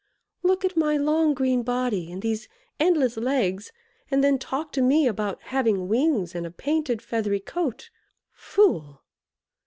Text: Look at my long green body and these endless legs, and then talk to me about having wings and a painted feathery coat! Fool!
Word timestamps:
Look 0.41 0.65
at 0.65 0.75
my 0.75 0.97
long 0.97 1.35
green 1.35 1.61
body 1.61 2.11
and 2.11 2.23
these 2.23 2.49
endless 2.79 3.17
legs, 3.17 3.71
and 4.09 4.23
then 4.23 4.39
talk 4.39 4.71
to 4.71 4.81
me 4.81 5.05
about 5.05 5.39
having 5.43 5.87
wings 5.87 6.33
and 6.33 6.43
a 6.47 6.49
painted 6.49 7.03
feathery 7.03 7.39
coat! 7.39 7.91
Fool! 8.31 9.03